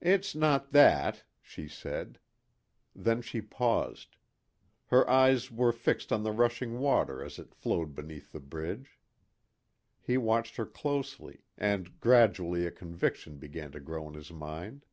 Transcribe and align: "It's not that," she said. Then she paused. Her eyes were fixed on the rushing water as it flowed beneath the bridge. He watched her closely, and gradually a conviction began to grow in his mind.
"It's 0.00 0.34
not 0.34 0.70
that," 0.72 1.24
she 1.42 1.68
said. 1.68 2.18
Then 2.96 3.20
she 3.20 3.42
paused. 3.42 4.16
Her 4.86 5.06
eyes 5.06 5.50
were 5.50 5.70
fixed 5.70 6.10
on 6.14 6.22
the 6.22 6.32
rushing 6.32 6.78
water 6.78 7.22
as 7.22 7.38
it 7.38 7.54
flowed 7.54 7.94
beneath 7.94 8.32
the 8.32 8.40
bridge. 8.40 8.98
He 10.00 10.16
watched 10.16 10.56
her 10.56 10.64
closely, 10.64 11.44
and 11.58 12.00
gradually 12.00 12.64
a 12.64 12.70
conviction 12.70 13.36
began 13.36 13.70
to 13.72 13.80
grow 13.80 14.08
in 14.08 14.14
his 14.14 14.32
mind. 14.32 14.86